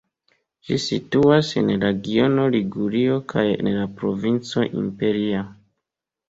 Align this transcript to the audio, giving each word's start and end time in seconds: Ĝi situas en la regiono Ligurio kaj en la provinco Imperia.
Ĝi 0.67 0.77
situas 0.85 1.51
en 1.61 1.69
la 1.71 1.75
regiono 1.83 2.45
Ligurio 2.55 3.19
kaj 3.35 3.45
en 3.51 3.71
la 3.77 3.85
provinco 4.01 4.65
Imperia. 4.83 5.45